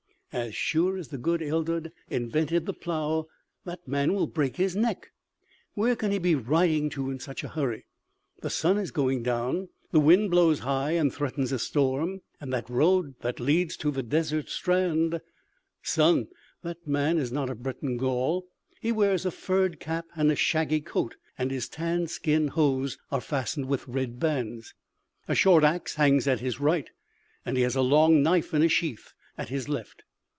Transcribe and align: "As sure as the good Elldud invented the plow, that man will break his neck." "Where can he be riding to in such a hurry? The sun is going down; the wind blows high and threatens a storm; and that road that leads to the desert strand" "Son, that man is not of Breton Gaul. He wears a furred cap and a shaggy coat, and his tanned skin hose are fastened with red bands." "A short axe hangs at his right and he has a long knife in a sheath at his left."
"As 0.33 0.55
sure 0.55 0.95
as 0.95 1.09
the 1.09 1.17
good 1.17 1.41
Elldud 1.41 1.91
invented 2.09 2.65
the 2.65 2.71
plow, 2.71 3.27
that 3.65 3.85
man 3.85 4.13
will 4.13 4.27
break 4.27 4.55
his 4.55 4.77
neck." 4.77 5.11
"Where 5.73 5.93
can 5.93 6.11
he 6.13 6.19
be 6.19 6.35
riding 6.35 6.89
to 6.91 7.11
in 7.11 7.19
such 7.19 7.43
a 7.43 7.49
hurry? 7.49 7.85
The 8.41 8.49
sun 8.49 8.77
is 8.77 8.91
going 8.91 9.23
down; 9.23 9.67
the 9.91 9.99
wind 9.99 10.31
blows 10.31 10.59
high 10.59 10.91
and 10.91 11.11
threatens 11.13 11.51
a 11.51 11.59
storm; 11.59 12.21
and 12.39 12.53
that 12.53 12.69
road 12.69 13.15
that 13.19 13.41
leads 13.41 13.75
to 13.75 13.91
the 13.91 14.03
desert 14.03 14.47
strand" 14.47 15.19
"Son, 15.83 16.29
that 16.63 16.87
man 16.87 17.17
is 17.17 17.33
not 17.33 17.49
of 17.49 17.61
Breton 17.61 17.97
Gaul. 17.97 18.47
He 18.79 18.93
wears 18.93 19.25
a 19.25 19.31
furred 19.31 19.81
cap 19.81 20.05
and 20.15 20.31
a 20.31 20.37
shaggy 20.37 20.79
coat, 20.79 21.17
and 21.37 21.51
his 21.51 21.67
tanned 21.67 22.09
skin 22.09 22.47
hose 22.47 22.97
are 23.11 23.19
fastened 23.19 23.65
with 23.65 23.85
red 23.85 24.17
bands." 24.17 24.73
"A 25.27 25.35
short 25.35 25.65
axe 25.65 25.95
hangs 25.95 26.25
at 26.25 26.39
his 26.39 26.57
right 26.57 26.89
and 27.45 27.57
he 27.57 27.63
has 27.63 27.75
a 27.75 27.81
long 27.81 28.23
knife 28.23 28.53
in 28.53 28.61
a 28.63 28.69
sheath 28.69 29.11
at 29.37 29.49
his 29.49 29.67
left." 29.67 30.03